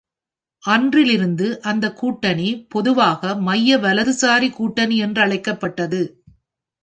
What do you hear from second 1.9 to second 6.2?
கூட்டணி பொதுவாக மைய-வலதுசாரி கூட்டணி என்றழைக்கப்பட்டது.